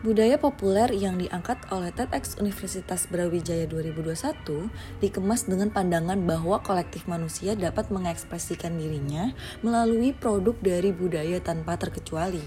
[0.00, 7.52] Budaya populer yang diangkat oleh TEDx Universitas Brawijaya 2021 dikemas dengan pandangan bahwa kolektif manusia
[7.52, 12.40] dapat mengekspresikan dirinya melalui produk dari budaya tanpa terkecuali,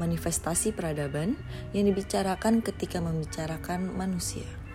[0.00, 1.36] manifestasi peradaban
[1.76, 4.65] yang dibicarakan ketika membicarakan manusia.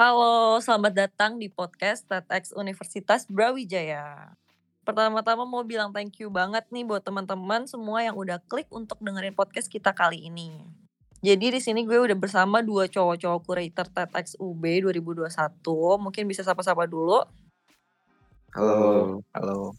[0.00, 4.32] Halo, selamat datang di podcast TEDx Universitas Brawijaya.
[4.80, 9.36] Pertama-tama mau bilang thank you banget nih buat teman-teman semua yang udah klik untuk dengerin
[9.36, 10.56] podcast kita kali ini.
[11.20, 15.28] Jadi di sini gue udah bersama dua cowok-cowok curator TEDx UB 2021.
[16.00, 17.20] Mungkin bisa sapa-sapa dulu.
[18.56, 19.76] Halo, halo.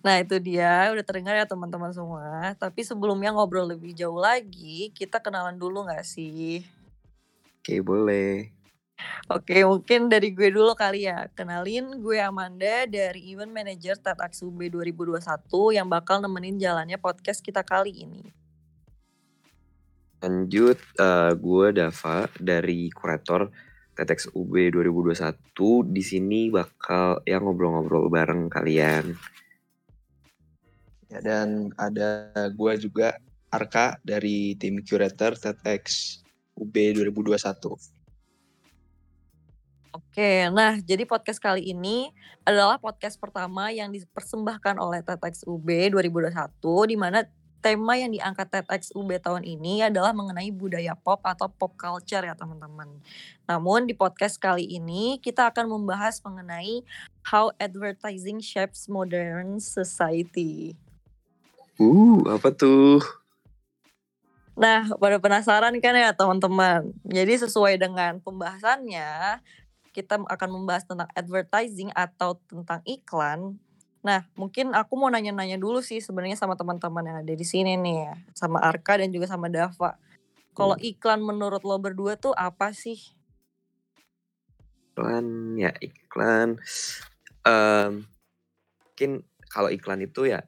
[0.00, 2.56] Nah itu dia, udah terdengar ya teman-teman semua.
[2.56, 6.64] Tapi sebelumnya ngobrol lebih jauh lagi, kita kenalan dulu gak sih?
[7.60, 8.56] Oke, boleh.
[9.26, 11.26] Oke, mungkin dari gue dulu kali ya.
[11.34, 15.18] Kenalin, gue Amanda dari Event Manager TEDx UB 2021
[15.74, 18.22] yang bakal nemenin jalannya podcast kita kali ini.
[20.22, 23.50] Lanjut, uh, gue Dava dari kurator
[23.98, 25.34] TEDx UB 2021.
[25.90, 29.10] Di sini bakal ya ngobrol-ngobrol bareng kalian.
[31.10, 33.18] Ya, dan ada gue juga
[33.50, 36.18] Arka dari tim curator TEDx
[36.54, 37.95] UB 2021.
[39.96, 42.12] Oke, nah jadi podcast kali ini
[42.44, 46.36] adalah podcast pertama yang dipersembahkan oleh TEDx UB 2021
[46.92, 47.24] di mana
[47.64, 52.36] tema yang diangkat TEDx UB tahun ini adalah mengenai budaya pop atau pop culture ya
[52.36, 53.00] teman-teman.
[53.48, 56.84] Namun di podcast kali ini kita akan membahas mengenai
[57.24, 60.76] how advertising shapes modern society.
[61.80, 63.00] Uh, apa tuh?
[64.60, 66.92] Nah, pada penasaran kan ya teman-teman.
[67.04, 69.40] Jadi sesuai dengan pembahasannya,
[69.96, 73.56] kita akan membahas tentang advertising atau tentang iklan.
[74.04, 77.96] Nah, mungkin aku mau nanya-nanya dulu sih sebenarnya sama teman-teman yang ada di sini nih
[78.04, 79.96] ya, sama Arka dan juga sama Dava.
[80.52, 80.84] Kalau hmm.
[80.92, 83.00] iklan menurut lo berdua tuh apa sih?
[84.92, 86.60] Iklan ya iklan.
[87.48, 88.04] Um,
[88.84, 90.44] mungkin kalau iklan itu ya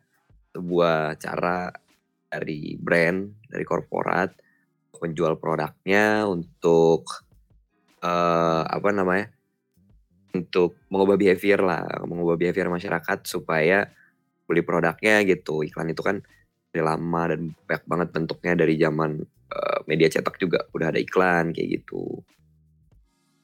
[0.52, 1.72] sebuah cara
[2.28, 4.36] dari brand, dari korporat
[4.98, 7.06] menjual produknya untuk
[8.02, 9.30] uh, apa namanya
[10.38, 13.90] untuk mengubah behavior lah, mengubah behavior masyarakat supaya
[14.46, 15.66] beli produknya gitu.
[15.66, 16.22] Iklan itu kan
[16.70, 19.10] dari lama dan banyak banget bentuknya dari zaman
[19.52, 22.22] uh, media cetak juga udah ada iklan kayak gitu.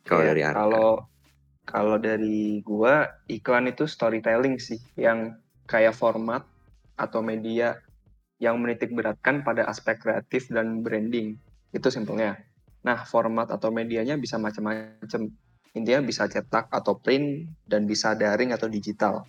[0.05, 0.59] Kalau ya, dari Arka.
[0.63, 0.91] Kalau
[1.65, 6.45] kalau dari gua iklan itu storytelling sih yang kayak format
[6.95, 7.81] atau media
[8.37, 11.41] yang menitik beratkan pada aspek kreatif dan branding.
[11.73, 12.37] Itu simpelnya.
[12.85, 15.33] Nah, format atau medianya bisa macam-macam
[15.75, 19.27] Intinya bisa cetak atau print dan bisa daring atau digital.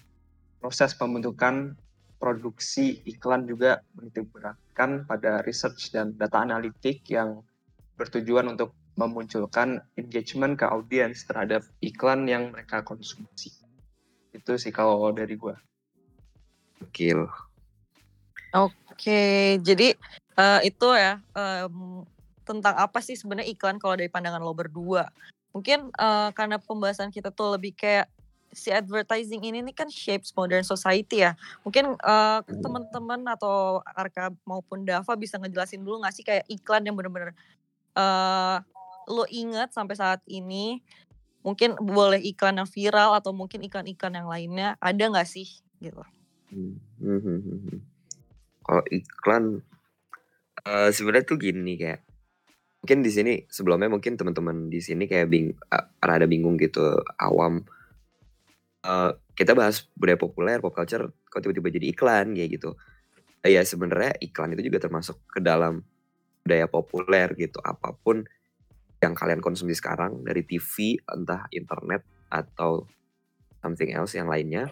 [0.61, 1.73] Proses pembentukan
[2.21, 7.41] produksi iklan juga menitik beratkan pada research dan data analitik yang
[7.97, 13.51] bertujuan untuk memunculkan engagement ke audiens terhadap iklan yang mereka konsumsi.
[14.31, 15.55] Itu sih kalau dari gue.
[16.79, 17.27] Gokil.
[18.55, 19.91] Oke, jadi
[20.39, 22.07] uh, itu ya um,
[22.47, 25.11] tentang apa sih sebenarnya iklan kalau dari pandangan lo berdua?
[25.55, 28.11] Mungkin uh, karena pembahasan kita tuh lebih kayak
[28.55, 31.35] si advertising ini nih kan shapes modern society ya.
[31.63, 36.95] Mungkin uh, teman-teman atau Arka maupun Dava bisa ngejelasin dulu nggak sih kayak iklan yang
[36.95, 37.35] bener-bener
[37.99, 38.63] uh,
[39.07, 40.79] lo inget sampai saat ini.
[41.43, 45.45] Mungkin boleh iklan yang viral atau mungkin iklan-iklan yang lainnya ada nggak sih
[45.83, 46.01] gitu?
[46.49, 46.79] Hmm.
[46.99, 47.19] Hmm.
[47.21, 47.79] hmm, hmm, hmm.
[48.65, 49.43] Kalau iklan
[50.63, 52.04] uh, sebenarnya tuh gini kayak
[52.85, 57.65] mungkin di sini sebelumnya mungkin teman-teman di sini kayak bing uh, rada bingung gitu awam.
[58.85, 62.77] Uh, kita bahas budaya populer pop culture kok tiba-tiba jadi iklan kayak gitu.
[63.41, 65.81] Uh, ya sebenarnya iklan itu juga termasuk ke dalam
[66.45, 67.57] budaya populer gitu.
[67.65, 68.21] Apa pun
[69.01, 72.85] yang kalian konsumsi sekarang dari TV entah internet atau
[73.65, 74.69] something else yang lainnya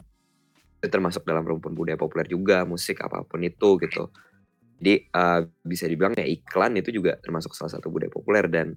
[0.78, 4.14] itu termasuk dalam rumpun budaya populer juga musik apa pun itu gitu
[4.84, 8.76] jadi uh, bisa dibilang ya iklan itu juga termasuk salah satu budaya populer dan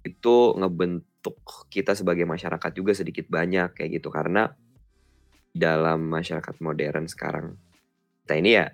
[0.00, 1.36] itu ngebentuk
[1.68, 4.08] kita sebagai masyarakat juga sedikit banyak kayak gitu.
[4.08, 4.48] Karena
[5.52, 7.52] dalam masyarakat modern sekarang
[8.24, 8.72] kita ini ya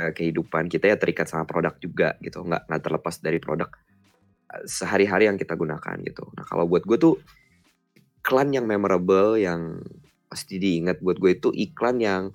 [0.00, 2.48] uh, kehidupan kita ya terikat sama produk juga gitu.
[2.48, 3.68] Nggak nggak terlepas dari produk
[4.48, 6.32] uh, sehari-hari yang kita gunakan gitu.
[6.32, 7.20] Nah kalau buat gue tuh
[8.24, 9.84] iklan yang memorable yang
[10.32, 12.32] pasti diingat buat gue itu iklan yang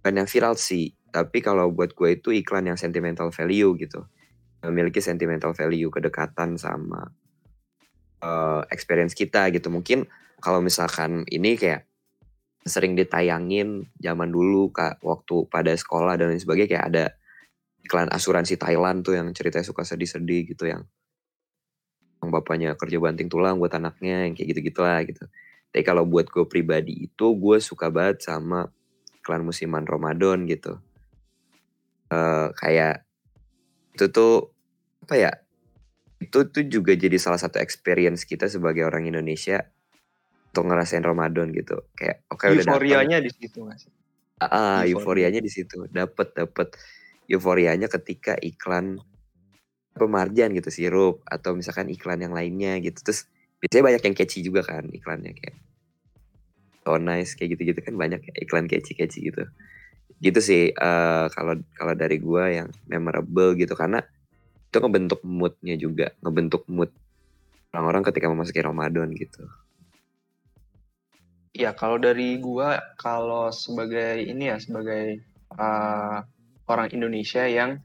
[0.00, 4.04] bukan yang viral sih tapi kalau buat gue itu iklan yang sentimental value gitu.
[4.64, 7.08] Memiliki sentimental value, kedekatan sama
[8.22, 9.70] uh, experience kita gitu.
[9.70, 10.06] Mungkin
[10.42, 11.86] kalau misalkan ini kayak
[12.66, 17.04] sering ditayangin zaman dulu kak waktu pada sekolah dan lain sebagainya kayak ada
[17.80, 20.84] iklan asuransi Thailand tuh yang ceritanya suka sedih-sedih gitu yang
[22.18, 25.24] yang bapaknya kerja banting tulang buat anaknya yang kayak gitu-gitu lah gitu.
[25.70, 28.68] Tapi kalau buat gue pribadi itu gue suka banget sama
[29.22, 30.82] iklan musiman Ramadan gitu.
[32.08, 33.04] Uh, kayak
[33.94, 34.52] itu tuh
[35.04, 35.32] apa ya?
[36.18, 39.62] Itu tuh juga jadi salah satu experience kita sebagai orang Indonesia
[40.50, 41.84] untuk ngerasain Ramadan gitu.
[41.94, 43.92] Kayak oke okay, udah Euforianya di situ sih?
[44.38, 45.90] Ah, euforianya di situ.
[45.90, 46.78] Dapat dapat
[47.26, 49.02] euforianya ketika iklan
[49.98, 53.02] pemarjan gitu sirup atau misalkan iklan yang lainnya gitu.
[53.02, 53.26] Terus
[53.58, 55.58] biasanya banyak yang catchy juga kan iklannya kayak
[56.86, 59.44] so nice kayak gitu-gitu kan banyak iklan catchy-catchy gitu.
[60.18, 64.02] Gitu sih uh, kalau kalau dari gua yang memorable gitu karena
[64.68, 66.92] itu ngebentuk moodnya juga, ngebentuk mood
[67.72, 69.46] orang-orang ketika memasuki Ramadan gitu.
[71.56, 75.24] Ya kalau dari gua kalau sebagai ini ya sebagai
[75.56, 76.22] uh,
[76.68, 77.80] orang Indonesia yang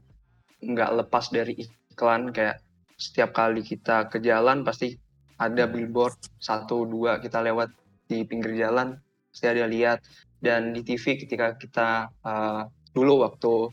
[0.60, 2.60] nggak lepas dari iklan kayak
[2.96, 4.96] setiap kali kita ke jalan pasti
[5.36, 7.72] ada billboard satu dua kita lewat
[8.06, 8.96] di pinggir jalan
[9.34, 9.98] pasti ada lihat
[10.44, 13.72] dan di TV ketika kita uh, dulu waktu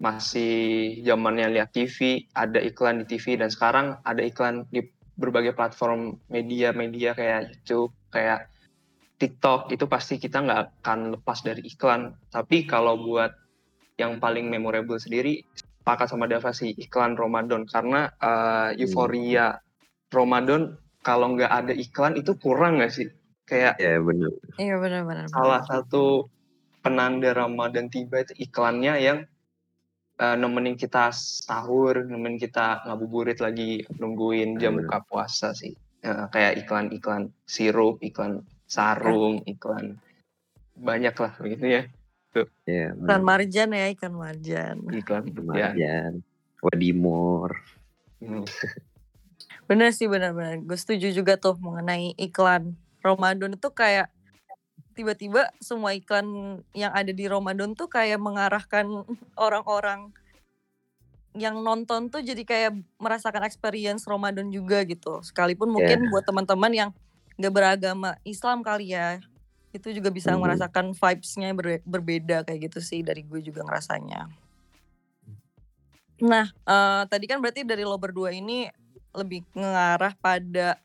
[0.00, 0.54] masih
[1.04, 4.80] zamannya lihat TV ada iklan di TV dan sekarang ada iklan di
[5.16, 8.48] berbagai platform media-media kayak YouTube kayak
[9.16, 12.12] TikTok itu pasti kita nggak akan lepas dari iklan.
[12.28, 13.32] Tapi kalau buat
[13.96, 15.40] yang paling memorable sendiri,
[15.80, 19.56] pakat sama Dava sih iklan Ramadan karena uh, euforia
[20.12, 23.08] Ramadan kalau nggak ada iklan itu kurang nggak sih?
[23.46, 24.30] Kayak ya benar.
[24.58, 25.26] Iya benar-benar.
[25.30, 26.26] Salah satu
[26.82, 29.18] penanda Ramadan tiba itu iklannya yang
[30.18, 35.78] uh, nemenin kita sahur, nemenin kita ngabuburit lagi nungguin jam buka puasa sih.
[36.02, 39.98] Uh, kayak iklan-iklan sirup, iklan sarung, iklan
[40.76, 41.82] banyak lah begitu ya.
[42.34, 42.46] Tuh.
[42.68, 44.76] Ya, iklan marjan ya, ikan marjan.
[44.90, 45.72] Iklan marjan.
[45.78, 46.12] Ya.
[46.60, 47.62] Wadimor.
[48.18, 48.42] Hmm.
[49.70, 50.62] bener sih bener-bener.
[50.62, 52.74] Gue setuju juga tuh mengenai iklan
[53.06, 54.10] Ramadan itu kayak
[54.96, 59.06] tiba-tiba semua iklan yang ada di Ramadan tuh kayak mengarahkan
[59.36, 60.10] orang-orang
[61.36, 65.20] yang nonton tuh jadi kayak merasakan experience Ramadan juga gitu.
[65.20, 66.10] Sekalipun mungkin yeah.
[66.10, 66.90] buat teman-teman yang
[67.36, 69.20] nggak beragama Islam kali ya
[69.76, 70.40] itu juga bisa hmm.
[70.40, 74.32] merasakan vibesnya ber berbeda kayak gitu sih dari gue juga ngerasanya.
[76.24, 78.72] Nah uh, tadi kan berarti dari lo berdua ini
[79.12, 80.80] lebih mengarah pada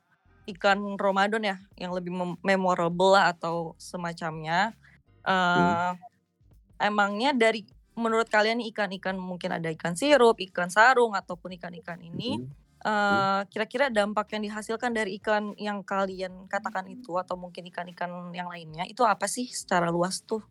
[0.58, 2.12] ikan Ramadan ya yang lebih
[2.42, 4.76] memorable lah atau semacamnya.
[5.22, 6.90] Uh, hmm.
[6.92, 12.62] Emangnya dari menurut kalian ikan-ikan mungkin ada ikan sirup, ikan sarung ataupun ikan-ikan ini hmm
[12.82, 18.50] kira kira-kira dampak yang dihasilkan dari ikan yang kalian katakan itu atau mungkin ikan-ikan yang
[18.50, 20.42] lainnya itu apa sih secara luas tuh?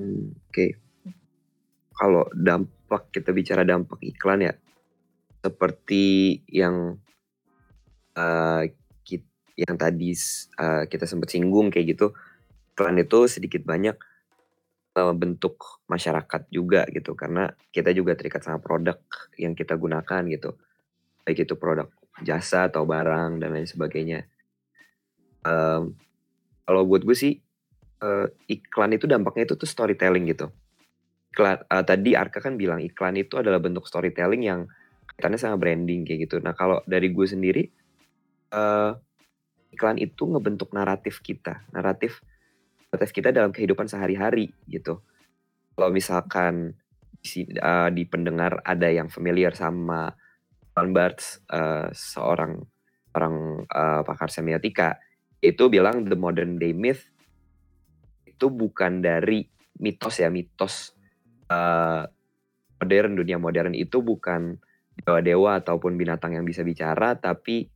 [0.00, 0.48] Hmm, oke.
[0.48, 0.70] Okay.
[1.92, 4.54] Kalau dampak kita bicara dampak iklan ya,
[5.44, 6.96] seperti yang
[8.16, 8.64] uh,
[9.60, 10.16] yang tadi
[10.56, 12.16] uh, kita sempat singgung kayak gitu,
[12.72, 13.96] iklan itu sedikit banyak
[14.96, 18.96] uh, bentuk masyarakat juga gitu karena kita juga terikat sama produk
[19.36, 20.56] yang kita gunakan gitu
[21.24, 21.88] baik itu produk
[22.26, 24.26] jasa atau barang dan lain sebagainya.
[25.46, 25.96] Um,
[26.66, 27.38] kalau buat gue sih
[28.04, 30.52] uh, iklan itu dampaknya itu tuh storytelling gitu.
[31.32, 34.66] Iklan, uh, tadi Arka kan bilang iklan itu adalah bentuk storytelling yang
[35.16, 36.42] kaitannya sama branding kayak gitu.
[36.42, 37.62] Nah kalau dari gue sendiri
[38.52, 38.92] uh,
[39.70, 42.22] iklan itu ngebentuk naratif kita, naratif
[42.90, 44.98] naratif kita dalam kehidupan sehari-hari gitu.
[45.78, 46.74] Kalau misalkan
[47.22, 50.10] di, uh, di pendengar ada yang familiar sama
[50.74, 52.58] Alan Barthes, uh, seorang
[53.14, 54.98] orang uh, pakar semiotika,
[55.40, 57.08] itu bilang the modern day myth
[58.28, 59.48] itu bukan dari
[59.80, 60.92] mitos ya mitos
[61.48, 62.04] uh,
[62.80, 64.60] modern dunia modern itu bukan
[65.00, 67.68] dewa-dewa ataupun binatang yang bisa bicara tapi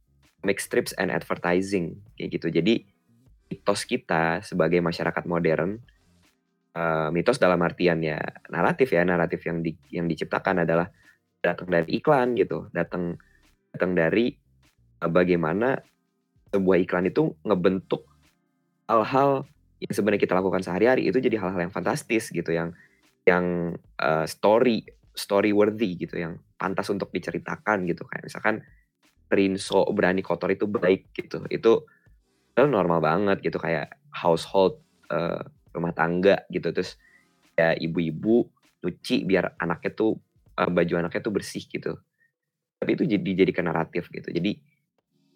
[0.44, 2.48] make strips and advertising kayak gitu.
[2.52, 2.84] Jadi
[3.50, 5.80] mitos kita sebagai masyarakat modern
[6.76, 8.20] uh, mitos dalam artian ya
[8.52, 10.88] naratif ya naratif yang di, yang diciptakan adalah
[11.40, 13.16] datang dari iklan gitu, datang
[13.72, 14.32] datang dari
[15.02, 15.80] uh, bagaimana
[16.54, 18.06] sebuah iklan itu ngebentuk
[18.86, 19.48] hal-hal
[19.82, 22.72] yang sebenarnya kita lakukan sehari-hari itu jadi hal-hal yang fantastis gitu yang
[23.24, 24.84] yang uh, story
[25.14, 28.04] story worthy gitu yang pantas untuk diceritakan gitu.
[28.08, 28.54] Kayak misalkan
[29.34, 31.72] Rinso berani kotor itu baik gitu itu
[32.54, 34.78] normal banget gitu kayak household
[35.10, 35.42] uh,
[35.74, 36.94] rumah tangga gitu terus
[37.58, 38.46] ya ibu-ibu
[38.84, 40.20] nyuci biar anaknya tuh
[40.60, 41.98] uh, baju anaknya tuh bersih gitu.
[42.78, 44.28] Tapi itu jadi dijadikan naratif gitu.
[44.28, 44.60] Jadi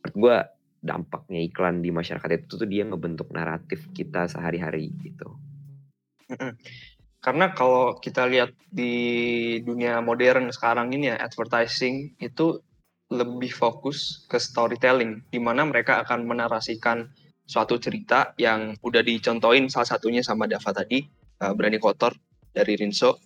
[0.04, 0.36] menurut gue
[0.78, 5.34] dampaknya iklan di masyarakat itu tuh dia ngebentuk naratif kita sehari-hari gitu.
[7.24, 8.94] Karena kalau kita lihat di
[9.64, 12.62] dunia modern sekarang ini ya, advertising itu
[13.08, 17.08] lebih fokus ke storytelling, di mana mereka akan menarasikan
[17.48, 21.00] suatu cerita yang udah dicontohin salah satunya sama Dava tadi,
[21.40, 22.12] uh, Berani Kotor
[22.52, 23.16] dari Rinso,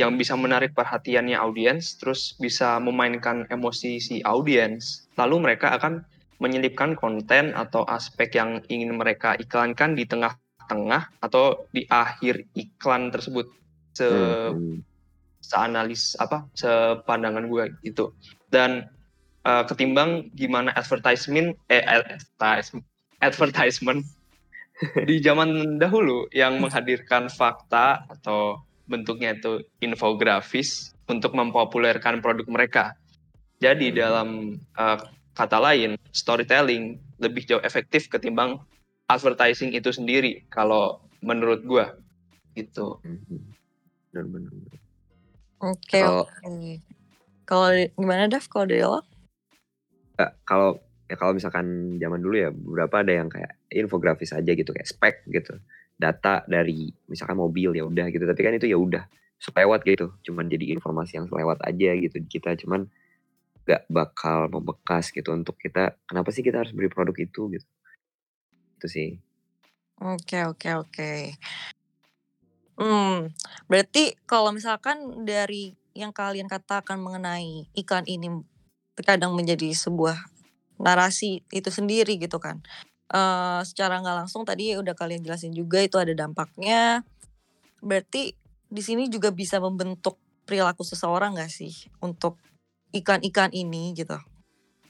[0.00, 6.00] yang bisa menarik perhatiannya audiens, terus bisa memainkan emosi si audiens, lalu mereka akan
[6.40, 13.44] menyelipkan konten atau aspek yang ingin mereka iklankan di tengah-tengah atau di akhir iklan tersebut.
[13.92, 14.80] Se hmm.
[15.44, 18.16] seanalis apa sepandangan gue gitu.
[18.48, 18.88] Dan
[19.50, 22.86] uh, ketimbang gimana advertisement eh advertisement
[23.18, 24.06] advertisement
[25.08, 32.84] di zaman dahulu yang menghadirkan fakta atau bentuknya itu infografis untuk mempopulerkan produk mereka.
[33.60, 34.98] Jadi dalam uh,
[35.36, 38.56] kata lain, storytelling lebih jauh efektif ketimbang
[39.12, 41.92] advertising itu sendiri kalau menurut gua
[42.56, 42.98] gitu.
[44.10, 44.52] Benar-benar.
[45.60, 46.00] Oke.
[47.44, 49.09] Kalau gimana Dev kalau dari lo?
[50.20, 50.76] Uh, kalau
[51.08, 55.16] ya kalau misalkan zaman dulu ya beberapa ada yang kayak infografis aja gitu kayak spek
[55.32, 55.56] gitu.
[55.96, 58.28] Data dari misalkan mobil ya udah gitu.
[58.28, 59.08] Tapi kan itu ya udah
[59.40, 60.12] selewat gitu.
[60.28, 62.52] Cuman jadi informasi yang selewat aja gitu kita.
[62.60, 62.84] Cuman
[63.64, 67.66] gak bakal membekas gitu untuk kita kenapa sih kita harus beli produk itu gitu.
[68.76, 69.10] Itu sih.
[70.00, 71.12] Oke oke oke.
[72.80, 73.28] Hmm
[73.68, 78.30] berarti kalau misalkan dari yang kalian katakan mengenai iklan ini
[79.00, 80.20] terkadang menjadi sebuah
[80.76, 82.60] narasi itu sendiri gitu kan.
[83.10, 87.00] Uh, secara nggak langsung tadi udah kalian jelasin juga itu ada dampaknya.
[87.80, 88.36] Berarti
[88.68, 91.72] di sini juga bisa membentuk perilaku seseorang nggak sih
[92.04, 92.36] untuk
[92.92, 94.20] ikan-ikan ini gitu.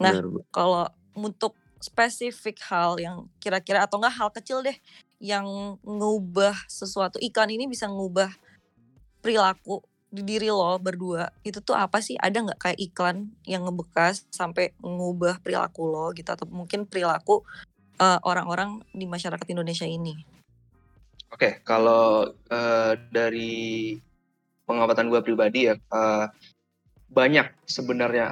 [0.02, 0.12] Nah
[0.50, 4.76] kalau untuk spesifik hal yang kira-kira atau enggak hal kecil deh
[5.20, 8.28] yang ngubah sesuatu ikan ini bisa ngubah
[9.20, 14.26] perilaku di diri lo berdua itu tuh apa sih ada nggak kayak iklan yang ngebekas
[14.34, 17.46] sampai ngubah perilaku lo gitu atau mungkin perilaku
[18.02, 20.18] eh, orang-orang di masyarakat Indonesia ini?
[21.30, 23.94] Oke, okay, kalau uh, dari
[24.66, 26.26] pengamatan gue pribadi ya uh,
[27.06, 28.26] banyak sebenarnya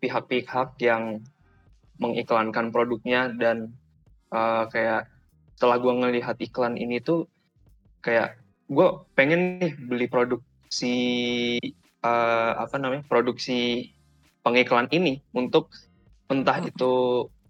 [0.00, 1.20] pihak pihak-pihak yang
[2.00, 3.76] mengiklankan produknya dan
[4.32, 5.08] uh, kayak
[5.56, 7.28] setelah gue ngelihat iklan ini tuh
[8.00, 8.40] kayak
[8.72, 10.94] gue pengen nih beli produk si
[12.06, 13.90] uh, apa namanya produksi
[14.46, 15.68] pengiklan ini untuk
[16.30, 16.70] entah hmm.
[16.70, 16.92] itu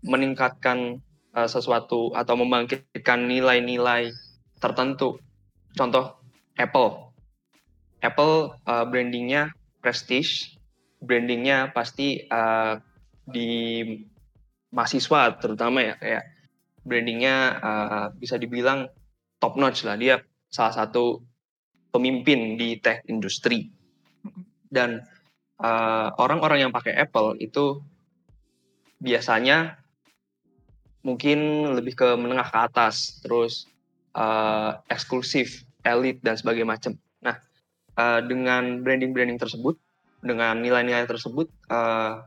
[0.00, 1.04] meningkatkan
[1.36, 4.10] uh, sesuatu atau membangkitkan nilai-nilai
[4.58, 5.20] tertentu.
[5.76, 6.18] Contoh
[6.56, 7.12] Apple,
[8.00, 9.52] Apple uh, brandingnya
[9.84, 10.56] prestige,
[11.04, 12.80] brandingnya pasti uh,
[13.28, 13.84] di
[14.72, 16.24] mahasiswa terutama ya kayak
[16.82, 18.88] brandingnya uh, bisa dibilang
[19.38, 21.22] top notch lah dia salah satu
[21.90, 23.70] pemimpin di tech industri.
[24.70, 25.02] Dan
[25.58, 27.82] uh, orang-orang yang pakai Apple itu
[29.00, 29.80] biasanya
[31.00, 33.64] mungkin lebih ke menengah ke atas terus
[34.14, 36.92] uh, eksklusif elit dan sebagainya macam.
[37.24, 37.40] Nah
[37.96, 39.80] uh, dengan branding-branding tersebut
[40.20, 42.20] dengan nilai-nilai tersebut uh,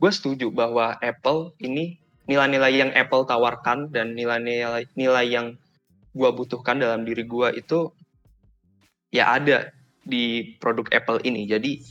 [0.00, 5.46] gue setuju bahwa Apple ini nilai-nilai yang Apple tawarkan dan nilai-nilai nilai yang
[6.16, 7.92] gue butuhkan dalam diri gue itu
[9.10, 9.70] ya ada
[10.06, 11.46] di produk Apple ini.
[11.50, 11.82] Jadi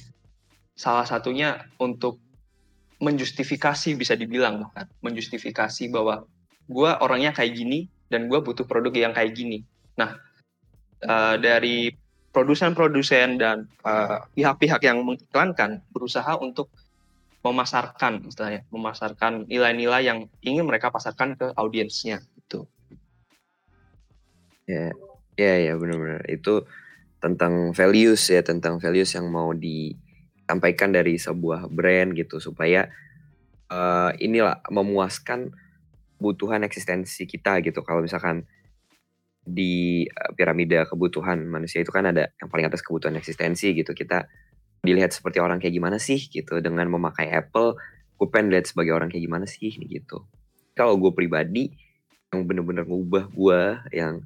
[0.76, 2.20] salah satunya untuk
[3.00, 6.24] menjustifikasi bisa dibilang bahkan menjustifikasi bahwa
[6.66, 9.64] gue orangnya kayak gini dan gue butuh produk yang kayak gini.
[10.00, 10.16] Nah
[11.04, 11.92] uh, dari
[12.36, 16.68] produsen-produsen dan eh, pihak-pihak uh, yang mengiklankan berusaha untuk
[17.48, 22.68] memasarkan istilahnya memasarkan nilai-nilai yang ingin mereka pasarkan ke audiensnya itu.
[24.68, 24.92] Ya,
[25.40, 26.68] ya, ya benar-benar itu
[27.26, 32.86] tentang values ya tentang values yang mau disampaikan dari sebuah brand gitu supaya
[33.74, 35.50] uh, inilah memuaskan
[36.22, 37.82] kebutuhan eksistensi kita gitu.
[37.82, 38.46] Kalau misalkan
[39.42, 43.98] di uh, piramida kebutuhan manusia itu kan ada yang paling atas kebutuhan eksistensi gitu.
[43.98, 44.30] Kita
[44.86, 47.74] dilihat seperti orang kayak gimana sih gitu dengan memakai Apple
[48.16, 50.24] gue pengen lihat sebagai orang kayak gimana sih gitu.
[50.78, 51.74] Kalau gue pribadi
[52.32, 54.24] yang bener-bener ngubah gue yang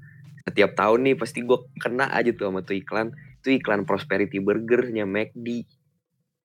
[0.48, 3.12] setiap tahun nih pasti gue kena aja tuh sama tuh iklan.
[3.40, 5.68] Itu iklan prosperity burgernya McD.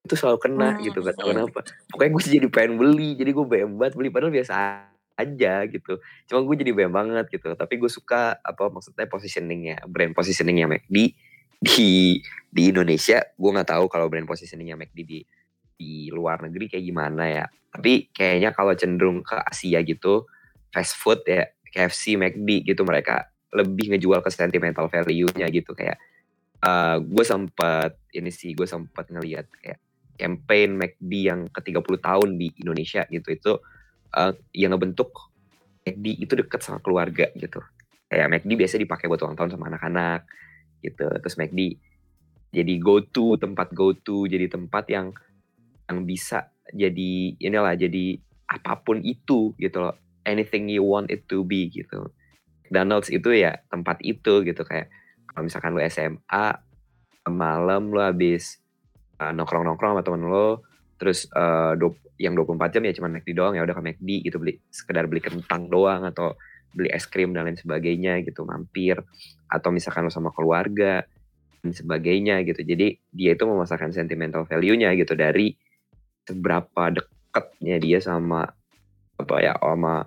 [0.05, 0.81] Itu selalu kena hmm.
[0.87, 1.61] gitu gak tau kenapa.
[1.91, 4.55] Pokoknya gue jadi pengen beli jadi gue bayar banget beli padahal biasa
[5.15, 6.03] aja gitu.
[6.27, 7.55] Cuma gue jadi bayar banget gitu.
[7.55, 10.97] Tapi gue suka apa maksudnya positioningnya brand positioningnya McD
[11.63, 12.21] di
[12.51, 13.23] di Indonesia.
[13.35, 15.19] Gue nggak tahu kalau brand positioningnya McD di
[15.75, 17.47] di luar negeri kayak gimana ya.
[17.75, 20.31] Tapi kayaknya kalau cenderung ke Asia gitu,
[20.71, 25.97] fast food ya, KFC, McD gitu mereka lebih ngejual ke sentimental value-nya gitu kayak
[26.67, 29.79] uh, gue sempat ini sih gue sempat ngelihat kayak
[30.19, 33.53] campaign McD yang ke 30 tahun di Indonesia gitu itu
[34.15, 35.31] uh, yang ngebentuk
[35.87, 37.63] McD itu deket sama keluarga gitu.
[38.11, 40.27] Kayak McD biasa dipakai buat ulang tahun sama anak-anak
[40.85, 41.81] gitu terus McD
[42.53, 45.07] jadi go to tempat go to jadi tempat yang
[45.89, 49.97] yang bisa jadi inilah jadi apa pun itu gitu loh
[50.29, 52.13] anything you want it to be gitu
[52.65, 54.89] McDonald's itu ya tempat itu gitu kayak
[55.29, 56.47] kalau misalkan lu SMA
[57.29, 58.61] malam lu habis
[59.21, 60.65] uh, nongkrong-nongkrong sama temen lo
[60.97, 61.77] terus uh,
[62.17, 65.21] yang 24 jam ya cuma McD doang ya udah ke McD gitu beli sekedar beli
[65.21, 66.39] kentang doang atau
[66.75, 68.99] beli es krim dan lain sebagainya gitu mampir
[69.47, 71.07] atau misalkan lo sama keluarga
[71.65, 72.61] dan sebagainya gitu.
[72.61, 75.57] Jadi dia itu memasakkan sentimental value-nya gitu dari
[76.29, 78.45] seberapa dekatnya dia sama
[79.15, 80.05] apa ya sama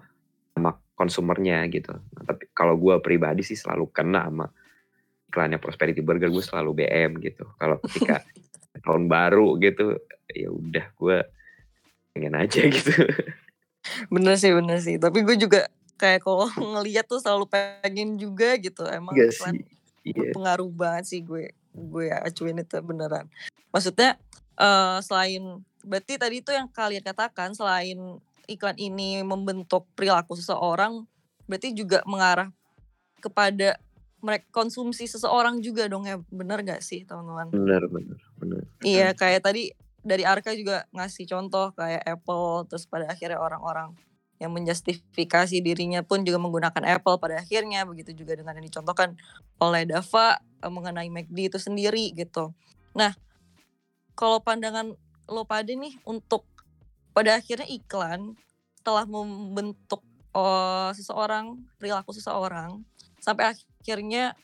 [0.98, 1.94] konsumernya gitu.
[1.94, 4.50] Nah, tapi kalau gue pribadi sih selalu kena sama
[5.30, 7.46] iklannya Prosperity Burger gue selalu BM gitu.
[7.62, 8.26] Kalau ketika
[8.84, 10.02] tahun baru gitu
[10.34, 11.18] ya udah gue
[12.18, 12.92] pengen aja gitu.
[14.10, 14.98] Bener sih bener sih.
[14.98, 15.70] Tapi gue juga
[16.02, 16.50] kayak kalau
[16.82, 18.82] ngeliat tuh selalu pengen juga gitu.
[18.90, 19.66] Emang Gak iklan sih.
[20.08, 20.32] Iya.
[20.32, 23.30] pengaruh banget sih gue gue acuin itu beneran.
[23.70, 24.16] Maksudnya
[24.58, 31.04] uh, selain berarti tadi itu yang kalian katakan selain iklan ini membentuk perilaku seseorang
[31.48, 32.52] berarti juga mengarah
[33.24, 33.80] kepada
[34.20, 37.54] mereka konsumsi seseorang juga dong ya benar gak sih teman-teman?
[37.54, 38.62] Benar benar benar.
[38.82, 43.94] Iya kayak tadi dari Arka juga ngasih contoh kayak Apple terus pada akhirnya orang-orang
[44.38, 49.18] yang menjustifikasi dirinya pun juga menggunakan Apple pada akhirnya begitu juga dengan yang dicontohkan
[49.58, 52.54] oleh Dava eh, mengenai McD itu sendiri gitu.
[52.94, 53.14] Nah
[54.18, 54.94] kalau pandangan
[55.30, 56.46] lo pada nih untuk
[57.18, 58.38] pada akhirnya iklan
[58.86, 60.06] telah membentuk
[60.38, 62.86] oh, seseorang perilaku seseorang
[63.18, 64.38] sampai akhirnya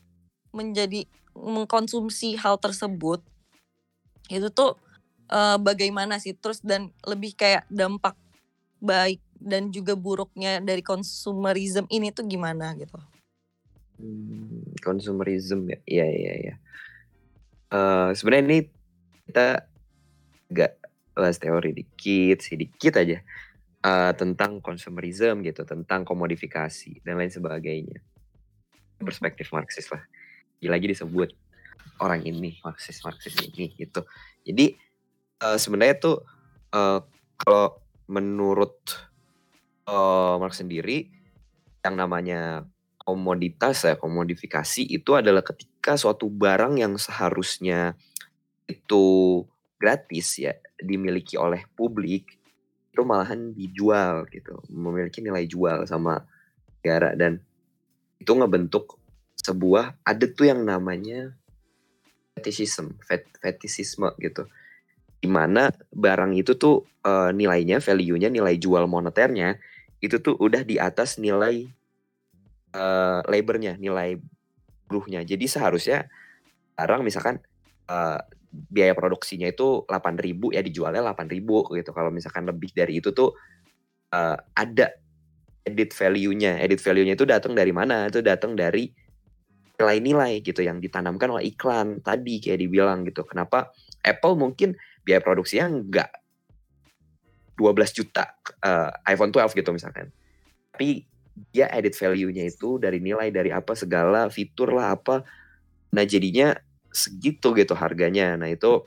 [0.49, 1.05] menjadi
[1.37, 3.21] mengkonsumsi hal tersebut
[4.33, 4.73] itu tuh
[5.29, 8.17] uh, bagaimana sih terus dan lebih kayak dampak
[8.81, 12.97] baik dan juga buruknya dari konsumerisme ini tuh gimana gitu?
[14.01, 16.55] Hmm, konsumerisme ya, iya iya iya.
[17.69, 18.59] Uh, Sebenarnya ini
[19.29, 19.67] kita
[20.49, 20.82] agak
[21.13, 23.21] bahas teori dikit, sedikit aja
[23.85, 28.01] uh, tentang konsumerisme gitu, tentang komodifikasi dan lain sebagainya.
[28.01, 29.05] Hmm.
[29.05, 30.01] Perspektif Marxis lah.
[30.63, 31.35] Lagi disebut
[31.99, 34.07] orang ini Marxis Marxis ini gitu.
[34.47, 34.73] Jadi
[35.43, 36.17] uh, sebenarnya tuh
[36.71, 37.03] uh,
[37.35, 38.75] kalau menurut
[39.87, 41.11] uh, Marx sendiri
[41.83, 42.63] yang namanya
[43.03, 47.99] komoditas ya komodifikasi itu adalah ketika suatu barang yang seharusnya
[48.71, 49.43] itu
[49.83, 52.39] gratis ya dimiliki oleh publik
[52.95, 54.55] itu malahan dijual gitu.
[54.71, 56.23] Memiliki nilai jual sama
[56.79, 57.43] negara dan
[58.23, 58.95] itu ngebentuk
[59.35, 61.35] sebuah ada tuh yang namanya
[62.39, 64.47] fetishism fet, fetishisme gitu.
[65.19, 69.59] Di mana barang itu tuh uh, nilainya value-nya nilai jual moneternya
[69.99, 71.67] itu tuh udah di atas nilai
[72.71, 74.15] uh, labornya nilai
[74.87, 75.27] buruhnya.
[75.27, 76.07] Jadi seharusnya
[76.79, 77.43] barang misalkan
[77.89, 78.19] uh,
[78.53, 81.41] biaya produksinya itu 8.000 ya dijualnya 8.000
[81.81, 81.91] gitu.
[81.91, 83.33] Kalau misalkan lebih dari itu tuh
[84.13, 84.93] uh, ada
[85.65, 86.61] edit value-nya.
[86.61, 88.11] Edit value-nya itu datang dari mana?
[88.11, 88.91] Itu datang dari
[89.73, 93.25] nilai-nilai gitu yang ditanamkan oleh iklan tadi kayak dibilang gitu.
[93.25, 93.73] Kenapa
[94.05, 96.09] Apple mungkin biaya produksinya enggak
[97.57, 100.13] 12 juta uh, iPhone 12 gitu misalkan.
[100.73, 101.09] Tapi
[101.49, 105.25] dia edit value-nya itu dari nilai dari apa segala fitur lah apa.
[105.93, 106.53] Nah jadinya
[106.93, 108.37] segitu gitu harganya.
[108.37, 108.85] Nah itu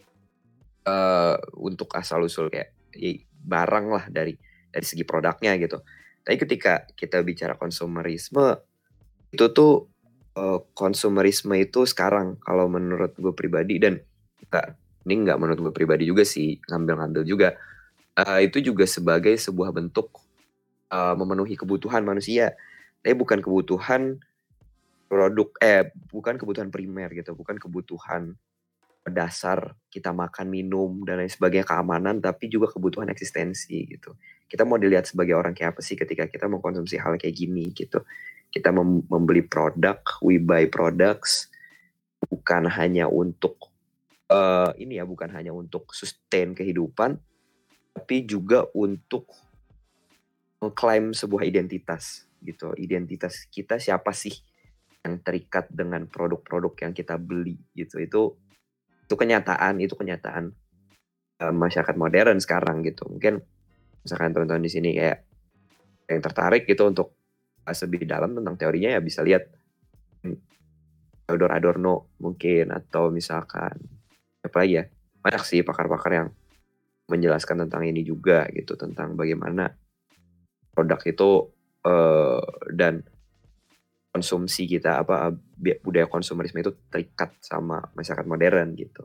[0.87, 4.39] uh, untuk asal usul kayak ya, barang lah dari
[4.71, 5.83] dari segi produknya gitu.
[6.23, 8.57] Tapi ketika kita bicara konsumerisme
[9.35, 9.91] itu tuh
[10.39, 13.99] uh, konsumerisme itu sekarang kalau menurut gue pribadi dan
[14.47, 17.49] enggak ini nggak menurut gue pribadi juga sih ngambil-ngambil juga
[18.19, 20.11] uh, itu juga sebagai sebuah bentuk
[20.91, 22.55] uh, memenuhi kebutuhan manusia
[23.03, 24.19] tapi bukan kebutuhan
[25.07, 28.35] produk eh bukan kebutuhan primer gitu, bukan kebutuhan
[29.07, 34.19] dasar kita makan, minum dan lain sebagainya keamanan tapi juga kebutuhan eksistensi gitu.
[34.47, 38.03] Kita mau dilihat sebagai orang kayak apa sih ketika kita mengkonsumsi hal kayak gini gitu.
[38.51, 41.51] Kita mem membeli produk, we buy products
[42.27, 43.71] bukan hanya untuk
[44.31, 47.19] uh, ini ya bukan hanya untuk sustain kehidupan
[47.97, 49.31] tapi juga untuk
[50.61, 52.75] mengklaim sebuah identitas gitu.
[52.77, 54.35] Identitas kita siapa sih?
[55.07, 58.03] Yang terikat dengan produk-produk yang kita beli gitu.
[58.03, 58.23] Itu
[59.07, 60.51] itu kenyataan itu kenyataan
[61.47, 63.07] uh, masyarakat modern sekarang gitu.
[63.07, 63.39] Mungkin
[64.03, 65.23] misalkan teman-teman di sini kayak
[66.11, 67.15] yang tertarik gitu untuk
[67.67, 69.51] lebih dalam tentang teorinya ya bisa lihat
[71.27, 73.75] Theodor Adorno mungkin atau misalkan
[74.47, 74.87] apa ya
[75.19, 76.29] banyak sih pakar-pakar yang
[77.11, 78.79] menjelaskan tentang ini juga gitu.
[78.79, 79.67] Tentang bagaimana
[80.71, 81.51] produk itu
[81.83, 83.03] uh, dan
[84.17, 85.37] konsumsi kita apa
[85.85, 89.05] budaya konsumerisme itu terikat sama masyarakat modern gitu.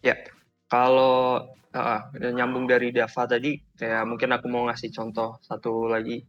[0.00, 0.16] Ya,
[0.72, 1.44] kalau
[1.76, 6.24] uh, nyambung dari Dava tadi, kayak mungkin aku mau ngasih contoh satu lagi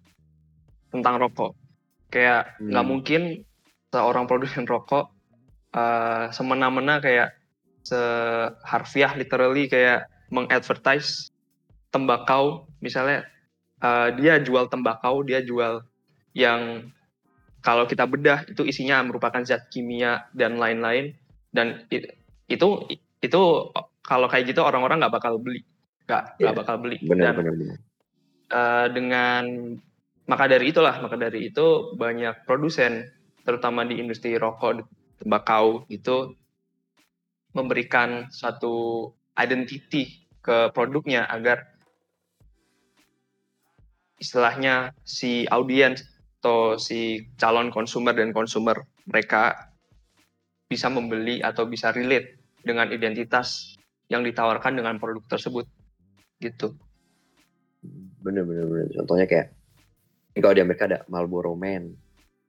[0.92, 1.56] tentang rokok.
[2.12, 2.92] Kayak nggak hmm.
[2.92, 3.22] mungkin
[3.96, 5.08] seorang produsen rokok
[5.72, 7.32] uh, semena-mena kayak
[7.88, 11.32] seharfiah literally kayak mengadvertise
[11.96, 13.24] tembakau misalnya
[13.82, 15.84] uh, dia jual tembakau dia jual
[16.32, 16.94] yang
[17.62, 21.14] kalau kita bedah itu isinya merupakan zat kimia dan lain-lain.
[21.52, 21.86] Dan
[22.50, 22.88] itu
[23.22, 23.42] itu
[24.02, 25.62] kalau kayak gitu orang-orang nggak bakal beli.
[26.10, 26.98] Nggak nggak yeah, bakal beli.
[27.06, 27.78] Benar, dan benar, benar.
[28.52, 29.44] Uh, dengan
[30.28, 33.08] maka dari itulah maka dari itu banyak produsen
[33.42, 34.86] terutama di industri rokok
[35.22, 36.36] tembakau itu
[37.52, 41.72] memberikan satu identity ke produknya agar
[44.22, 46.06] istilahnya si audiens
[46.42, 49.74] atau si calon konsumer dan konsumer mereka
[50.70, 53.76] bisa membeli atau bisa relate dengan identitas
[54.08, 55.66] yang ditawarkan dengan produk tersebut
[56.38, 56.78] gitu.
[58.22, 58.88] Bener bener bener.
[58.94, 59.48] Contohnya kayak
[60.38, 61.98] kalau di Amerika ada Marlboro Man,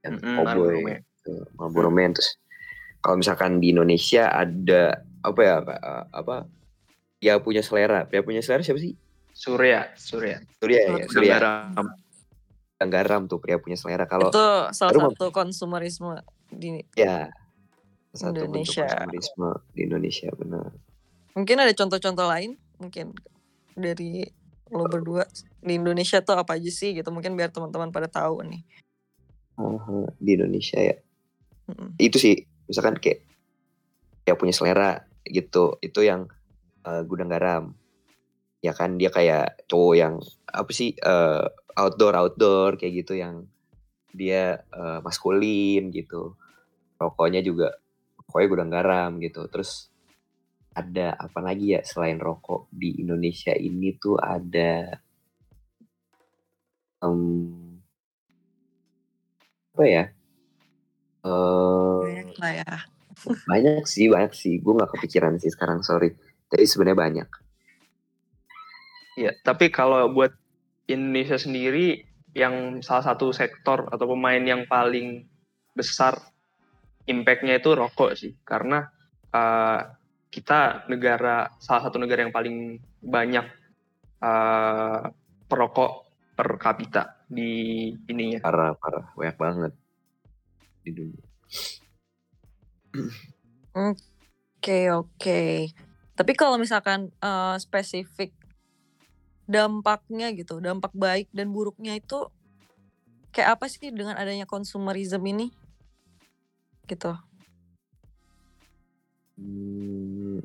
[0.05, 1.01] yang mm -hmm, cowboy, Marlboro Man.
[1.57, 2.31] Marlboro Man terus
[3.03, 5.75] kalau misalkan di Indonesia ada apa ya apa,
[6.15, 6.37] apa
[7.23, 8.95] ya punya selera ya punya selera siapa sih
[9.33, 10.41] Surya Surya.
[10.61, 11.37] Surya ya Surya.
[11.41, 11.89] Garam
[12.89, 14.09] garam tuh pria punya selera.
[14.11, 16.19] Kalau itu salah satu konsumerisme
[16.51, 17.31] di ya
[18.15, 18.87] satu Indonesia.
[18.87, 20.71] konsumerisme di Indonesia benar.
[21.33, 23.15] Mungkin ada contoh-contoh lain mungkin
[23.77, 24.27] dari
[24.73, 25.29] lo berdua.
[25.63, 27.09] Di Indonesia tuh apa aja sih gitu?
[27.13, 28.63] Mungkin biar teman-teman pada tahu nih.
[29.61, 30.97] Uh, di Indonesia ya.
[31.63, 31.95] Hmm.
[31.95, 33.23] itu sih misalkan kayak
[34.27, 35.79] ya punya selera gitu.
[35.79, 36.27] Itu yang
[36.83, 37.79] uh, gudang garam
[38.63, 40.15] ya kan dia kayak cowok yang
[40.47, 41.45] apa sih uh,
[41.75, 43.51] outdoor outdoor kayak gitu yang
[44.15, 46.39] dia uh, maskulin gitu
[46.97, 47.75] rokoknya juga
[48.23, 49.91] rokoknya gudang garam gitu terus
[50.73, 55.03] ada apa lagi ya selain rokok di Indonesia ini tuh ada
[57.03, 57.77] um,
[59.75, 60.05] apa ya
[61.23, 62.75] Uh, banyak lah ya.
[63.47, 64.59] banyak sih, banyak sih.
[64.59, 66.19] Gue gak kepikiran sih sekarang, sorry.
[66.51, 67.29] Tapi sebenarnya banyak.
[69.19, 70.33] Ya, tapi kalau buat
[70.89, 75.29] Indonesia sendiri, yang salah satu sektor atau pemain yang paling
[75.77, 76.17] besar
[77.05, 78.33] impactnya itu rokok sih.
[78.45, 78.89] Karena
[79.33, 79.81] uh,
[80.33, 83.47] kita negara, salah satu negara yang paling banyak
[84.25, 85.13] uh,
[85.45, 88.41] perokok per kapita di ininya.
[88.41, 89.13] Parah, parah.
[89.13, 89.73] Banyak banget
[90.83, 91.25] di dunia.
[93.77, 95.69] Oke oke.
[96.13, 98.33] Tapi kalau misalkan uh, spesifik
[99.53, 102.33] dampaknya gitu, dampak baik dan buruknya itu
[103.37, 105.53] kayak apa sih dengan adanya konsumerisme ini?
[106.89, 107.13] Gitu.
[109.37, 110.41] Hmm,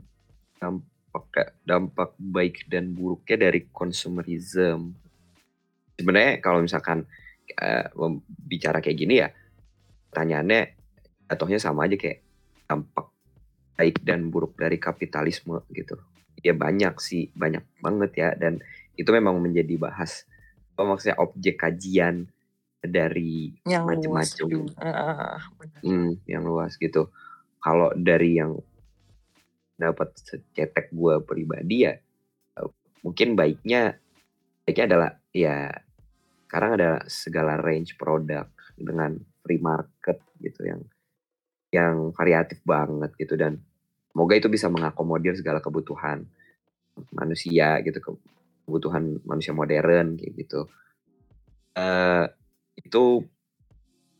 [0.59, 4.91] dampak dampak baik dan buruknya dari konsumerisme.
[5.97, 7.07] Sebenarnya kalau misalkan
[7.57, 7.87] uh,
[8.27, 9.31] bicara kayak gini ya,
[10.11, 10.77] pertanyaannya
[11.27, 12.23] ataunya sama aja kayak
[12.67, 13.07] dampak
[13.77, 15.99] baik dan buruk dari kapitalisme gitu.
[16.41, 18.61] Ya banyak sih, banyak banget ya dan
[18.97, 20.25] itu memang menjadi bahas
[20.73, 22.27] apa maksudnya objek kajian
[22.81, 24.45] dari macam-macam.
[24.77, 25.37] Uh,
[25.85, 27.09] hmm, yang luas gitu.
[27.61, 28.57] Kalau dari yang
[29.77, 30.13] dapat
[30.53, 31.93] cetek gue pribadi ya
[33.07, 33.95] mungkin baiknya
[34.65, 35.71] baiknya adalah ya
[36.47, 40.81] sekarang ada segala range produk dengan free market gitu yang
[41.71, 43.63] yang variatif banget gitu dan
[44.11, 46.27] semoga itu bisa mengakomodir segala kebutuhan
[47.13, 48.19] manusia gitu
[48.67, 50.67] kebutuhan manusia modern kayak gitu.
[51.71, 52.27] Uh,
[52.75, 53.23] itu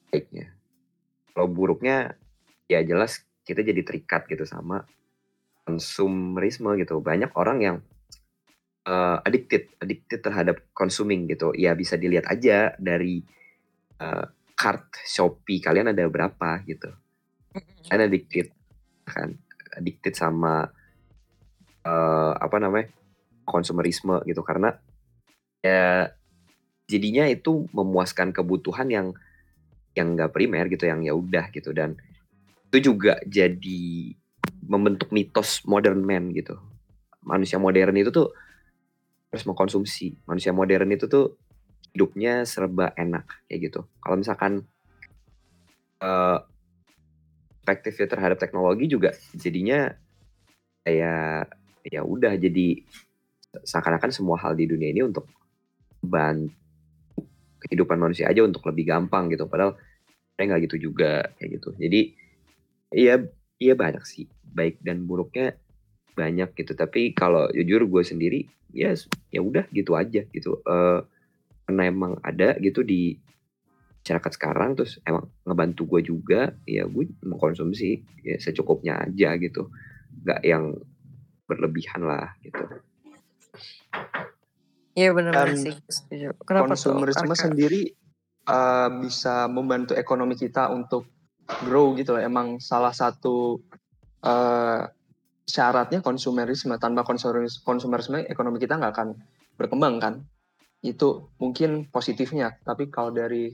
[0.08, 0.56] baiknya.
[1.36, 2.16] Kalau buruknya
[2.72, 4.88] ya jelas kita jadi terikat gitu sama
[5.68, 7.04] konsumerisme gitu.
[7.04, 7.78] Banyak orang yang
[8.88, 11.52] uh, addicted addicted terhadap consuming gitu.
[11.52, 13.20] Ya bisa dilihat aja dari
[14.00, 16.88] uh, card Shopee kalian ada berapa gitu.
[17.92, 18.48] Kalian addicted
[19.04, 19.36] kan?
[19.76, 20.72] Addicted sama
[21.84, 22.97] uh, apa namanya
[23.48, 24.76] konsumerisme gitu karena
[25.64, 26.12] ya
[26.86, 29.08] jadinya itu memuaskan kebutuhan yang
[29.96, 31.96] yang nggak primer gitu yang ya udah gitu dan
[32.70, 34.14] itu juga jadi
[34.68, 36.60] membentuk mitos modern man gitu
[37.24, 38.32] manusia modern itu tuh
[39.32, 40.16] harus mengkonsumsi.
[40.24, 41.36] Manusia modern itu tuh
[41.92, 43.82] hidupnya serba enak kayak gitu.
[44.00, 44.64] Kalau misalkan
[46.00, 46.40] uh,
[47.62, 49.92] perspektifnya terhadap teknologi juga jadinya
[50.88, 51.52] kayak
[51.84, 52.88] ya udah jadi
[53.56, 55.30] seakan-akan semua hal di dunia ini untuk
[56.04, 56.54] bantu
[57.58, 59.50] kehidupan manusia aja untuk lebih gampang gitu.
[59.50, 59.76] Padahal
[60.38, 61.70] saya nggak gitu juga kayak gitu.
[61.76, 62.02] Jadi
[62.94, 63.20] iya
[63.58, 64.30] iya banyak sih.
[64.46, 65.58] Baik dan buruknya
[66.14, 66.78] banyak gitu.
[66.78, 68.40] Tapi kalau jujur gue sendiri
[68.72, 68.94] ya
[69.34, 70.62] ya udah gitu aja gitu.
[70.64, 71.02] Uh,
[71.68, 73.18] karena emang ada gitu di
[74.06, 79.74] masyarakat sekarang terus emang ngebantu gue juga ya gue mengkonsumsi ya secukupnya aja gitu.
[80.24, 80.78] Nggak yang
[81.48, 82.87] berlebihan lah gitu
[84.98, 85.78] Iya benar sih.
[86.42, 87.38] Kenapa konsumerisme tuh?
[87.38, 87.82] sendiri
[88.50, 91.06] uh, bisa membantu ekonomi kita untuk
[91.66, 92.22] grow gitu loh.
[92.26, 93.62] Emang salah satu
[94.26, 94.82] uh,
[95.46, 96.74] syaratnya konsumerisme.
[96.82, 99.10] Tanpa konsumerisme ekonomi kita nggak akan
[99.54, 100.14] berkembang kan.
[100.82, 102.58] Itu mungkin positifnya.
[102.66, 103.54] Tapi kalau dari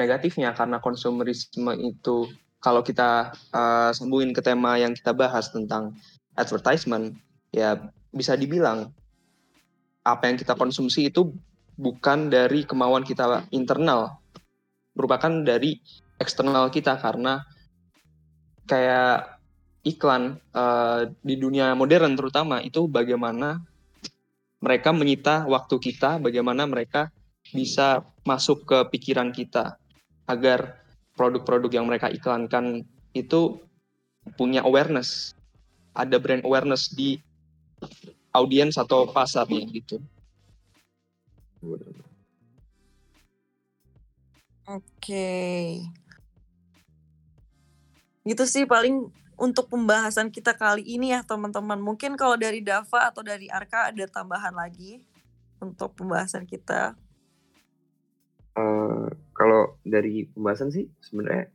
[0.00, 2.32] negatifnya karena konsumerisme itu
[2.64, 5.98] kalau kita uh, sambungin ke tema yang kita bahas tentang
[6.38, 7.12] advertisement
[7.52, 7.76] ya
[8.14, 8.94] bisa dibilang
[10.02, 11.30] apa yang kita konsumsi itu
[11.78, 14.18] bukan dari kemauan kita internal,
[14.92, 15.78] merupakan dari
[16.18, 17.42] eksternal kita karena
[18.66, 19.38] kayak
[19.82, 23.58] iklan uh, di dunia modern terutama itu bagaimana
[24.62, 27.10] mereka menyita waktu kita, bagaimana mereka
[27.50, 29.74] bisa masuk ke pikiran kita
[30.30, 30.78] agar
[31.18, 33.58] produk-produk yang mereka iklankan itu
[34.38, 35.34] punya awareness,
[35.98, 37.18] ada brand awareness di
[38.32, 40.00] audiens atau pasarnya gitu.
[44.66, 45.78] Oke.
[48.24, 51.78] Gitu sih paling untuk pembahasan kita kali ini ya teman-teman.
[51.78, 55.02] Mungkin kalau dari Dava atau dari Arka ada tambahan lagi
[55.58, 56.94] untuk pembahasan kita.
[58.52, 61.48] Uh, kalau dari pembahasan sih sebenarnya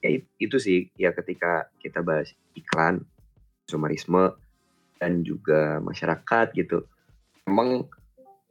[0.00, 3.04] ya itu sih ya ketika kita bahas iklan,
[3.64, 4.34] konsumerisme,
[5.02, 6.86] dan juga masyarakat gitu.
[7.42, 7.90] Emang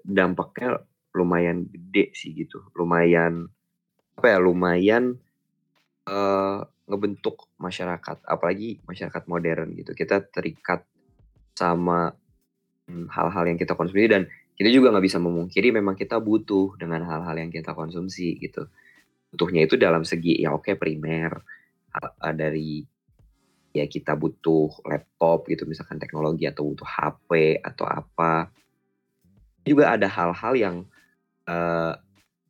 [0.03, 0.83] dampaknya
[1.15, 2.59] lumayan gede sih gitu.
[2.75, 3.47] Lumayan
[4.19, 5.15] apa ya lumayan
[6.11, 6.59] uh,
[6.91, 8.27] ngebentuk masyarakat.
[8.27, 9.95] Apalagi masyarakat modern gitu.
[9.95, 10.83] Kita terikat
[11.55, 12.11] sama
[12.91, 14.27] hmm, hal-hal yang kita konsumsi dan
[14.59, 18.67] kita juga nggak bisa memungkiri memang kita butuh dengan hal-hal yang kita konsumsi gitu.
[19.31, 21.39] Butuhnya itu dalam segi ya oke primer
[22.35, 22.83] dari
[23.71, 28.51] ya kita butuh laptop gitu misalkan teknologi atau butuh HP atau apa.
[29.63, 30.75] Juga ada hal-hal yang
[31.47, 31.93] uh,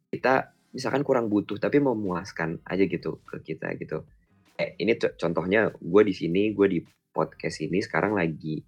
[0.10, 4.04] kita misalkan kurang butuh tapi memuaskan aja gitu ke kita gitu.
[4.58, 6.80] Eh, ini contohnya gue di sini gue di
[7.12, 8.64] podcast ini sekarang lagi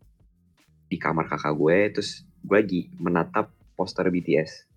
[0.90, 4.68] di kamar kakak gue terus gue lagi menatap poster BTS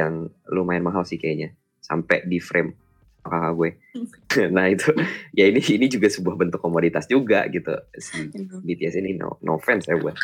[0.00, 2.83] yang lumayan mahal sih kayaknya sampai di frame
[3.24, 3.70] kakak gue.
[4.56, 4.92] nah itu
[5.32, 7.72] ya ini ini juga sebuah bentuk komoditas juga gitu.
[7.96, 10.16] Si BTS ini no no fans ya buat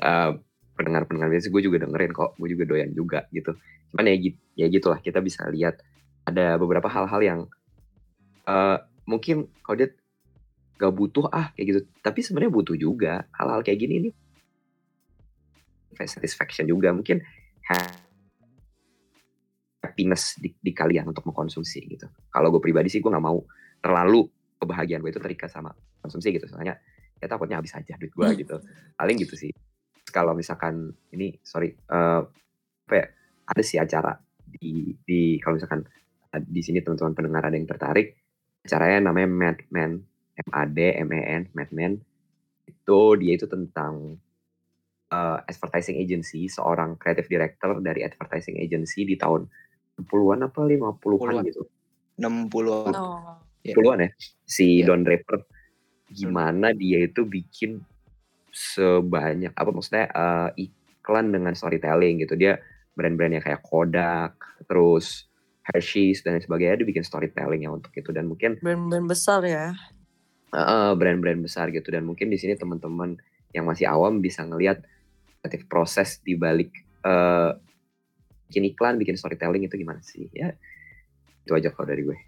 [0.00, 0.32] uh,
[0.74, 2.34] pendengar pendengar BTS gue juga dengerin kok.
[2.40, 3.52] Gue juga doyan juga gitu.
[3.92, 5.78] Cuman ya gitu ya gitulah kita bisa lihat
[6.24, 7.40] ada beberapa hal-hal yang
[8.48, 9.92] uh, mungkin kalau dia
[10.80, 11.80] gak butuh ah kayak gitu.
[12.00, 13.28] Tapi sebenarnya butuh juga.
[13.36, 14.14] Hal-hal kayak gini nih
[16.08, 16.94] satisfaction juga.
[16.96, 17.20] Mungkin
[20.00, 22.08] happiness di, di kalian untuk mengkonsumsi gitu.
[22.32, 23.44] Kalau gue pribadi sih gue nggak mau
[23.84, 24.24] terlalu
[24.56, 26.48] kebahagiaan gue itu terikat sama konsumsi gitu.
[26.48, 26.80] Soalnya
[27.20, 28.38] ya takutnya habis aja duit gue hmm.
[28.40, 28.56] gitu.
[28.96, 29.52] Paling gitu sih.
[30.08, 32.24] Kalau misalkan ini sorry uh,
[32.88, 33.06] apa ya,
[33.44, 35.84] ada sih acara di di kalau misalkan
[36.32, 38.16] di sini teman-teman pendengar ada yang tertarik
[38.64, 40.00] acaranya namanya Madman
[40.34, 42.00] M A D M E N Madman
[42.66, 44.18] itu dia itu tentang
[45.10, 49.46] uh, advertising agency seorang creative director dari advertising agency di tahun
[50.04, 51.62] 60-an apa 50-an gitu.
[52.20, 52.92] 60-an.
[52.96, 53.36] Oh.
[53.64, 54.10] 60-an ya.
[54.48, 54.86] Si yeah.
[54.88, 55.44] Don Draper
[56.10, 57.78] gimana dia itu bikin
[58.50, 62.34] sebanyak apa maksudnya uh, iklan dengan storytelling gitu.
[62.34, 62.58] Dia
[62.98, 64.34] brand-brand yang kayak Kodak,
[64.66, 65.30] terus
[65.70, 69.76] Hershey's dan sebagainya dia bikin storytelling ya untuk itu dan mungkin brand-brand besar ya.
[70.50, 73.14] Uh, brand-brand besar gitu dan mungkin di sini teman-teman
[73.54, 74.82] yang masih awam bisa ngelihat
[75.40, 76.74] kreatif proses di balik
[77.06, 77.54] uh,
[78.50, 80.26] bikin iklan, bikin storytelling itu gimana sih?
[80.34, 80.58] Ya,
[81.46, 82.18] itu aja kalau dari gue.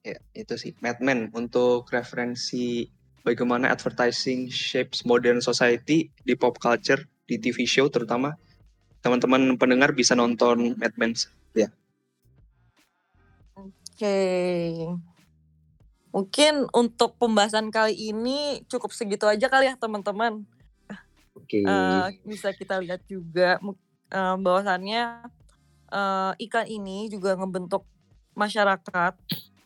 [0.00, 0.72] Ya, itu sih.
[0.80, 2.88] Madman untuk referensi
[3.20, 8.32] bagaimana advertising shapes modern society di pop culture, di TV show terutama.
[9.04, 11.12] Teman-teman pendengar bisa nonton Madman
[11.52, 11.68] ya.
[13.56, 14.16] Oke.
[16.10, 20.48] Mungkin untuk pembahasan kali ini cukup segitu aja kali ya teman-teman.
[21.36, 21.62] Oke.
[21.62, 23.62] uh, bisa kita lihat juga
[24.10, 25.30] uh, bahwasannya
[25.92, 27.86] uh, ikan ini juga ngebentuk
[28.34, 29.14] masyarakat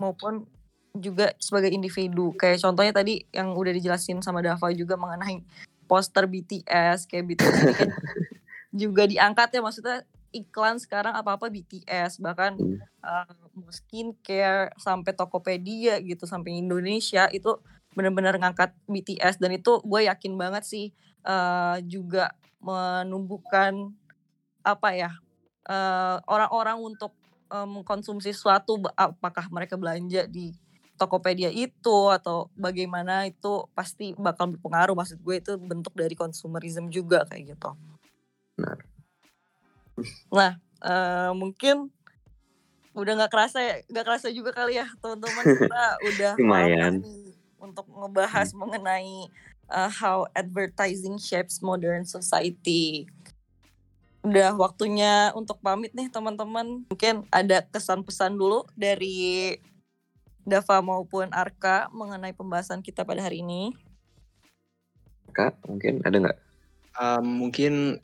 [0.01, 0.49] maupun
[0.97, 2.35] juga sebagai individu.
[2.35, 5.45] Kayak contohnya tadi yang udah dijelasin sama Dava juga mengenai
[5.85, 7.91] poster BTS kayak BTS kan
[8.83, 9.99] juga diangkat ya maksudnya
[10.35, 12.81] iklan sekarang apa-apa BTS bahkan hmm.
[13.05, 13.31] uh,
[13.71, 17.55] skincare sampai Tokopedia gitu sampai Indonesia itu
[17.95, 20.91] benar-benar ngangkat BTS dan itu gue yakin banget sih
[21.23, 23.95] uh, juga menumbuhkan
[24.67, 25.11] apa ya
[26.29, 27.13] orang-orang uh, untuk
[27.49, 30.53] uh, mengkonsumsi sesuatu apakah mereka belanja di
[30.95, 37.27] Tokopedia itu atau bagaimana itu pasti bakal berpengaruh maksud gue itu bentuk dari konsumerisme juga
[37.27, 37.71] kayak gitu.
[38.55, 38.79] Benar.
[40.31, 40.53] Nah,
[40.87, 41.91] uh, mungkin
[42.95, 47.03] udah nggak kerasa ya, nggak kerasa juga kali ya teman-teman kita udah lumayan
[47.59, 48.59] untuk ngebahas hmm.
[48.63, 49.17] mengenai
[49.75, 53.11] uh, how advertising shapes modern society.
[54.25, 56.89] Udah waktunya untuk pamit nih teman-teman.
[56.89, 59.53] Mungkin ada kesan-pesan dulu dari
[60.49, 63.77] Dava maupun Arka mengenai pembahasan kita pada hari ini?
[65.37, 66.39] Kak, mungkin ada nggak?
[66.97, 68.01] Um, mungkin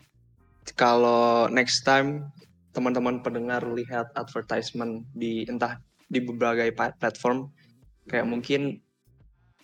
[0.77, 2.29] kalau next time
[2.77, 5.81] teman-teman pendengar lihat advertisement di entah
[6.11, 6.69] di beberapa
[7.01, 7.49] platform,
[8.11, 8.83] kayak mungkin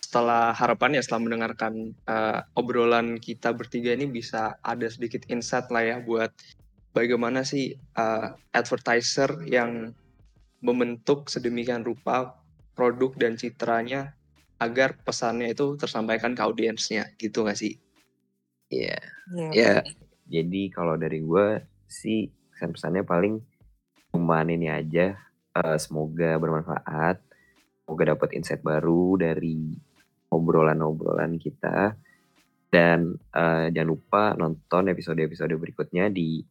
[0.07, 5.83] setelah harapan ya setelah mendengarkan uh, obrolan kita bertiga ini bisa ada sedikit insight lah
[5.83, 6.31] ya buat
[6.95, 9.91] bagaimana sih uh, advertiser yang
[10.63, 12.39] membentuk sedemikian rupa
[12.71, 14.15] produk dan citranya
[14.63, 17.75] agar pesannya itu tersampaikan ke audiensnya gitu gak sih?
[18.71, 18.95] Iya.
[18.95, 19.03] Yeah.
[19.27, 19.43] Iya.
[19.43, 19.51] Yeah.
[19.59, 19.81] Yeah.
[20.27, 23.43] Jadi kalau dari gue sih pesan-pesannya paling
[24.15, 25.19] pembahasan ini aja.
[25.51, 27.19] Uh, semoga bermanfaat.
[27.83, 29.86] Semoga dapat insight baru dari
[30.31, 31.95] obrolan-obrolan kita.
[32.67, 36.43] Dan uh, jangan lupa nonton episode-episode berikutnya di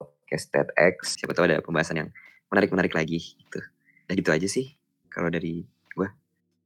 [0.00, 1.20] podcast TEDx.
[1.20, 2.08] Siapa tahu ada pembahasan yang
[2.48, 3.60] menarik-menarik lagi gitu.
[4.08, 4.76] Nah gitu aja sih
[5.12, 6.08] kalau dari gue.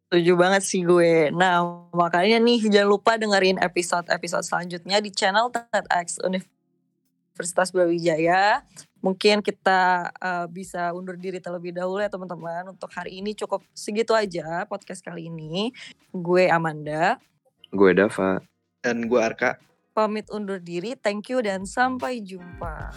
[0.07, 1.35] Setuju banget sih gue.
[1.35, 8.63] Nah, makanya nih jangan lupa dengerin episode-episode selanjutnya di channel TEDx Universitas Brawijaya.
[9.07, 12.75] Mungkin kita uh, bisa undur diri terlebih dahulu ya teman-teman.
[12.75, 15.71] Untuk hari ini cukup segitu aja podcast kali ini.
[16.11, 17.23] Gue Amanda.
[17.71, 18.43] Gue Dava.
[18.83, 19.63] Dan gue Arka.
[19.95, 20.99] Pamit undur diri.
[20.99, 22.91] Thank you dan sampai jumpa.